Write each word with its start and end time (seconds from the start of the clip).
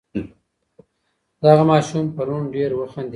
دغه 1.43 1.63
ماشوم 1.71 2.05
پرون 2.15 2.43
ډېر 2.55 2.71
وخندېدی. 2.75 3.09